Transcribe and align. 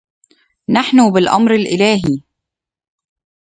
نحن 0.69 1.11
بالأمر 1.11 1.51
الإلهي 1.53 2.21